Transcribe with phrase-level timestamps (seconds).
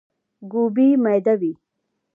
[0.51, 1.51] ګوبی ميده وي.